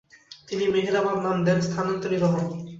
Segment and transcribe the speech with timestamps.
[0.47, 2.43] তিনি মেহেরাবাদ নাম দেন, স্থানান্তরিত হন।